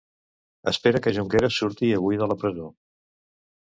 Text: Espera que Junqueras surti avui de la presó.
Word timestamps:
Espera 0.71 1.03
que 1.05 1.13
Junqueras 1.19 1.59
surti 1.61 1.93
avui 2.01 2.21
de 2.25 2.33
la 2.35 2.43
presó. 2.45 2.75